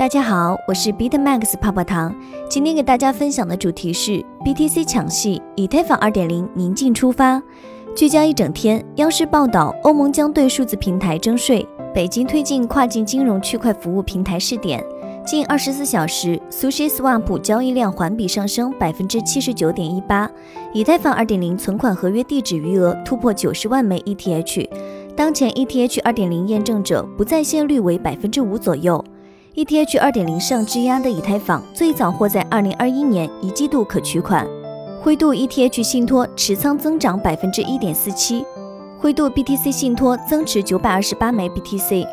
[0.00, 2.14] 大家好，我是 Beat Max 泡泡糖。
[2.48, 7.42] 今天给大家分享的主题是 BTC 抢戏，以太坊2.0宁静出发。
[7.94, 14.82] 聚焦一整天，央视报道，欧盟将对数字平台征税，北京推进跨境金融区块服务平台试点。
[15.26, 20.30] 近二十四小时，SushiSwap 交易量环比上升百分之七十九点一八，
[20.72, 24.66] 以太坊2.0存款合约地址余额突破九十万枚 ETH。
[25.14, 29.04] 当前 ETH 2.0验证者不在线率为百分之五左右。
[29.56, 34.46] ETH 2.0上质押的以太坊最早或在2021年一季度可取款。
[35.02, 38.44] 灰度 ETH 信托持仓增长百分之一点四七，
[38.96, 42.06] 灰度 BTC 信托增持九百二十八枚 BTC。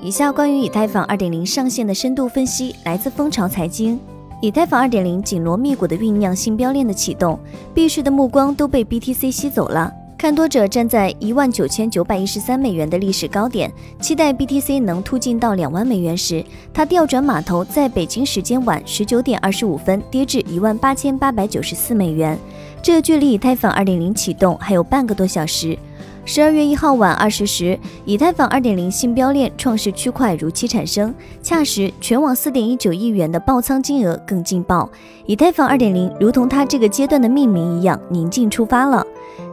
[0.00, 3.98] 以下关于以太坊2.0上线的深度分析来自蜂巢财经。
[4.40, 7.36] 以太坊2.0紧锣密鼓的酝酿新标链的启动，
[7.74, 9.92] 币市的目光都被 BTC 吸走了。
[10.24, 13.70] 看多者站在一万九千九百一十三美元的历史高点，
[14.00, 16.42] 期待 BTC 能突进到两万美元时，
[16.72, 22.38] 它调转马头，在北京时间晚十九点二十五分跌至一万八千八百九十四美元。
[22.80, 25.78] 这距离以太坊二点零启动还有半个多小时。
[26.24, 34.88] 十二月一号晚二十时，以太坊二点零新标链创世区块如期产生，恰时全网四点一九亿元的爆仓金额更劲爆。
[35.26, 39.06] 以太坊二点零如同它这个阶段的命名一样，宁静出发了。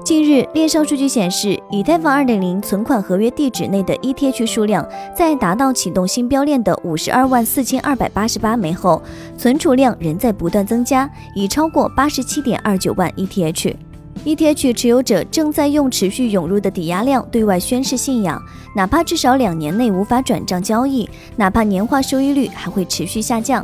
[0.04, 4.86] 近日，链上数据显示，以太坊2.0存款合约地址内的 ETH 数量
[5.16, 9.02] 在达到启动新标链的五十二万四千二百八十八枚后，
[9.38, 13.76] 存储量仍在不断增加，已超过八十七点二九万 ETH。
[14.26, 18.42] ETH 持有者正在用持续涌入的抵押量对外宣示信仰，
[18.76, 23.64] 哪怕至少两年内无法转账交易，哪怕年化收益率还会持续下降。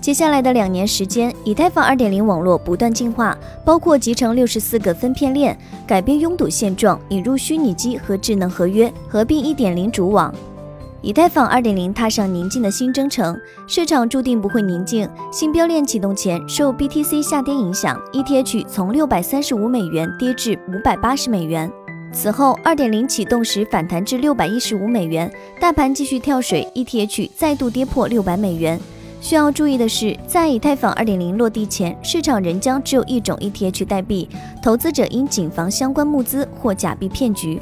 [0.00, 10.32] 接下来的两年时间，以太坊2.0网络不断进化，包括集成六十四个分片链，改变拥堵现状，引入虚拟机和智能合约，合并1.0主网。
[11.02, 15.08] 以太坊2.0踏上宁静的新征程，市场注定不会宁静。
[15.30, 21.70] 新标链启动前，受 BTC 下跌影响，ETH 从六百三十五美元跌至五百八十美元。
[22.12, 28.80] 此后，2.0启动时反弹至六百一十五美元，大盘继续跳水，ETH 再度跌破六百美元。
[29.20, 34.28] 需要注意的是，在以太坊2.0落地前，市场仍将只有一种 ETH 代币，
[34.62, 37.60] 投资者应谨防相关募资或假币骗局。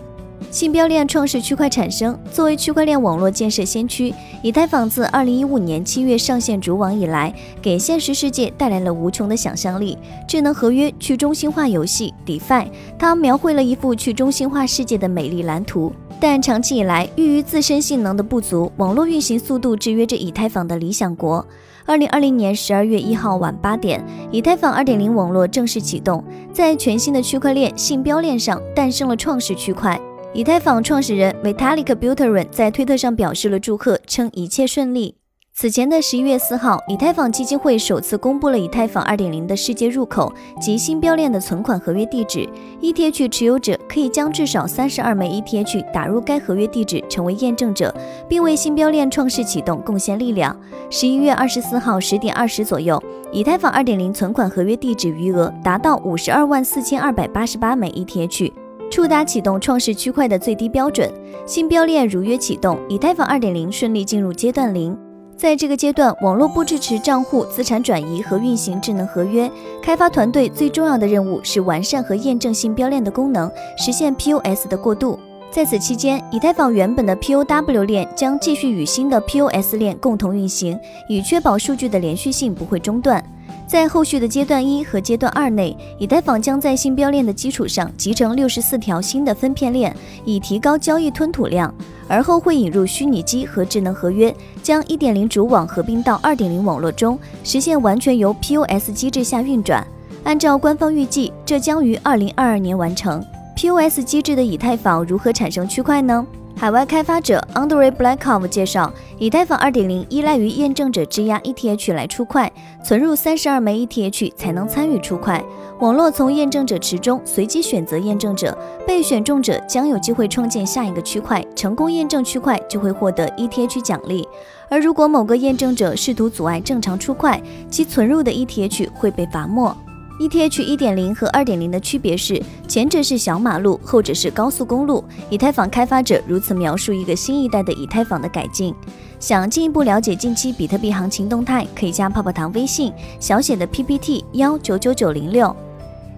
[0.51, 9.99] 信标链创世区块产生，作为区块链网络建设先驱，以太坊自2015年7月上线主网以来，给现实世界带来了无穷的想象力。
[10.27, 12.69] 智能合约、去中心化游戏、DeFi，
[12.99, 15.93] 它描绘了一幅去中心化世界的美丽蓝图。
[16.19, 21.47] 但长期以来，由于自身性能的不足，网络运行速度制约着以太坊的理想国。
[21.85, 24.03] 二零二零年十二月一号晚八点，
[24.33, 30.01] 以太坊二点零网络正式启动，在全新的区块链信标链上诞生了创世区块。
[30.37, 35.17] 以太坊创始人 Vitalik Buterin 在推特上表示了祝贺，称一切顺利。
[35.55, 40.31] 此前的十一月四号，以太坊基金会首次公布了以太坊二点零的世界入口
[40.61, 42.47] 及新标链的存款合约地址。
[42.83, 47.95] ETH 持有者可以将至少三十二枚 ETH 打入该合约地址，成为验证者，
[48.29, 50.55] 并为新标链创世启动贡献力量。
[50.91, 53.03] 十一月二十四号十点二十左右，
[53.33, 58.53] 以太坊二点零存款合约地址余额达到五十二万四千二百八十八枚 ETH，
[58.91, 61.13] 触达启动创世区块的最低标准。
[61.47, 64.97] 新标链如约启动，以太坊二点零顺利进入阶段零。
[65.37, 69.51] 在这个阶段，网络不支持账户资产转移和运行智能合约。
[69.83, 75.19] 开发团队最重要的任务是完善和验证新标链的功能，实现 POS 的过渡。
[75.51, 83.23] 在此期间，以太坊原本的 POW 链将继续与新的 POS 链共同运行，以确保数据的连续性不会中断。
[83.67, 89.95] 在后续的阶段一和阶段二内，以太坊将在新标链的基础上集成六十四条新的分片链，
[90.25, 91.75] 以提高交易吞吐量。
[92.09, 94.33] 而后会引入虚拟机和智能合约，
[94.63, 99.85] 将一点零主网合并到二点零网络中，实现完全由 POS 机制下运转。
[100.23, 103.21] 按照官方预计，这将于二零二二年完成。
[103.57, 106.25] POS 机制的以太坊如何产生区块呢？
[106.59, 112.51] 海外开发者 Andrei Blackov 介绍，以太坊2.0依赖于验证者质押 ETH 来出块，
[112.83, 115.45] 存入三十二枚 ETH 才能参与出块。
[115.81, 124.27] 网络从验证者池中随机选择验证者，被选中者将有机会创建下一个区块，成功验证区块就会获得 ETH 奖励。
[124.71, 127.39] 而如果某个验证者试图阻碍正常出块，
[127.71, 129.77] 其存入的 ETH 会被罚没。
[130.19, 135.05] ETH 一点零和二点零的区别是，前者是小马路，后者是高速公路。
[135.29, 138.75] 以太坊开发者如此描述一个新一代的以太坊的改进。
[139.21, 142.91] 想进一步了解近期比特币行情动态，可以加泡泡糖微信
[143.21, 145.55] 小写的 PPT 幺九九九零六。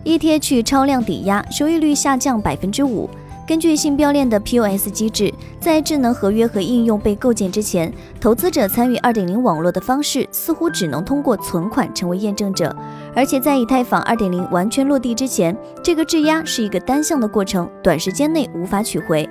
[0.04, 3.10] ETH 超量抵押收益率下降百分之五。
[3.48, 7.90] 根据新标链的 POS 机制，在智能合约和应用被构建之前，
[8.20, 12.76] 投资者参与2.0网络的方式似乎只能通过存款成为验证者。
[13.16, 19.26] 而且在以太坊2.0完全落地之前，这个质押是一个单向的过程，短时间内无法取回。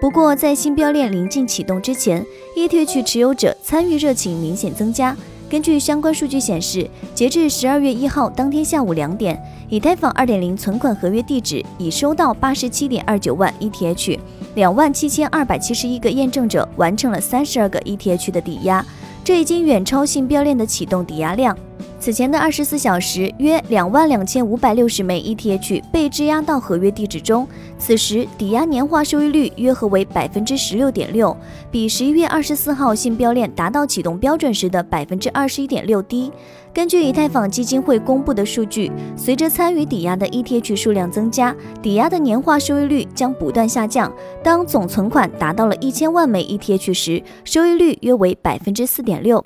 [0.00, 2.24] 不过，在新标链临近启动之前
[2.56, 5.16] ，ETH 持有者参与热情明显增加。
[5.48, 9.40] 根据相关数据显示，截至十二月一号当天下午两点。
[9.68, 14.16] 以太坊二点零存款合约地址已收到八十七点二九万 ETH，
[14.54, 18.84] 两万七千二百七十一个验证者完成了三十二个 ETH 的抵押，
[19.24, 21.56] 这已经远超信标链的启动抵押量。
[21.98, 27.48] 此前的二十四小时，约两万两千五百六十枚 ETH 被质押到合约地址中。
[27.78, 31.34] 此时，抵押年化收益率约合为百分之十六点六，
[31.70, 36.30] 比十一月二十四号信标链达到启动标准时的百分之二十一点六低。
[36.72, 44.12] 根据以太坊基金会公布的数据，随着参与抵押的 ETH 数量增加，抵押的年化收益率将不断下降。
[44.44, 49.42] 当总存款达到了一千万枚 ETH 时，收益率约为百分之四点六。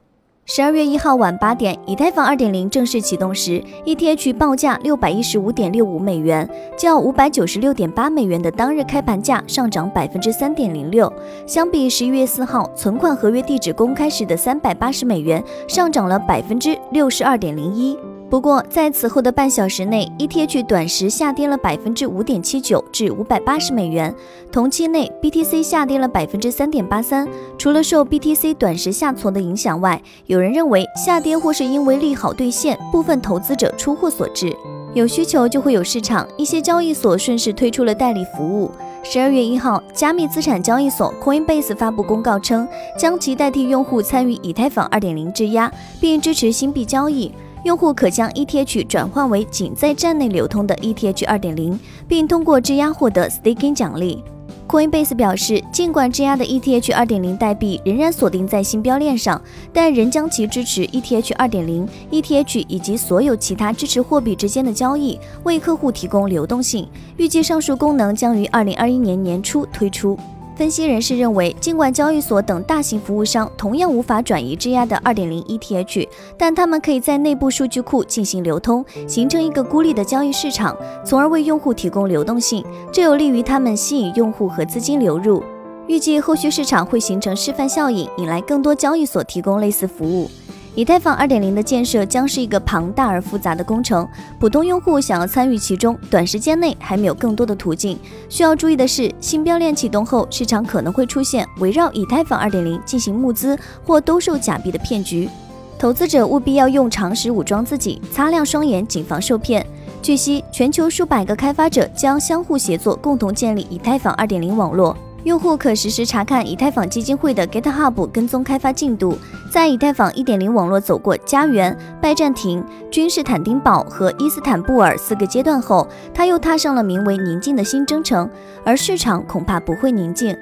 [0.53, 11.13] 十二月一号晚八点，以太坊二点零正式启动时，ETH 报价六百一十五点六五美元，较五百九十六点八美元的当日开盘价上涨百分之三点零六。
[11.47, 17.97] 相比十一月四号存款合约地址公开时的三百八十美元，上涨了百分之六十二点零一。
[18.31, 24.15] 不过，在此后的半小时内，ETH 短时下跌了百分之五点七九，至五百八十美元。
[24.53, 27.27] 同期内，BTC 下跌了百分之三点八三。
[27.59, 34.57] 除了受 BTC 短时下挫的影响外，有人认为下跌或是因为利好兑现、部分投资者出货所致。
[34.95, 38.71] 有需求就会有市场，一些交易所顺势推出了代理服务。
[39.03, 45.69] 十二月一号，加密资产交易所 Coinbase 发布公告称，将其代替用户参与以太坊二点零质押，
[46.01, 47.33] 并支持新币交易。
[47.65, 51.79] 用户可将 ETH 转换为仅在站内流通的 ETH 2.0，
[52.09, 54.23] 并通过质押获得 staking 奖励。
[54.67, 59.41] Coinbase 表示，尽管质押的 ETH 2.0代币仍然锁定在新标链上，
[59.73, 66.89] 但仍将其支持 ETH 2.0、ETH 以及所有其他支持货币之间的交易，为客户提供流动性。
[67.17, 70.17] 预计上述功能将于2021年年初推出。
[70.61, 82.63] 分析人士认为，尽管交易所等大型服务商同样无法转移质押的2.0 ETH，但他们可以在内部数据库进行流通，形成一个孤立的交易市场，从而为用户提供流动性。
[82.93, 85.43] 这有利于他们吸引用户和资金流入。
[85.87, 90.31] 预计后续市场会形成示范效应，引来更多交易所提供类似服务。
[90.77, 94.09] 以太坊2.0的建设将是一个庞大而复杂的工程，
[94.39, 97.99] 普通用户想要参与其中，短时间内还没有更多的途径。
[98.29, 105.29] 需要注意的是，新标链启动后，市场可能会出现围绕以太坊2.0进行募资或兜售假币的骗局，
[105.77, 109.67] 投资者务必要用常识武装自己，擦亮双眼，谨防受骗。
[110.01, 114.97] 据悉，全球数百个开发者将相互协作，共同建立以太坊2.0网络。
[115.25, 119.19] 用户可实时查看以太坊基金会的 GitHub 跟踪开发进度，
[119.51, 128.29] 在以太坊1.0网络走过家园、拜占庭、君士坦丁堡和伊斯坦布尔四个阶段后，他又踏上了名为“宁静”的新征程，
[128.65, 130.37] 而市场恐怕不会宁静。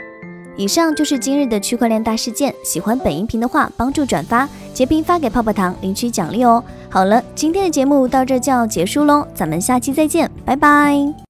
[0.57, 6.63] 以上就是今日的区块链大事件，喜欢本音频的话，帮助转发、截屏发给泡泡糖领取奖励哦。
[6.89, 11.27] 好了，今天的节目到这就要结束喽，咱们下期再见，拜拜。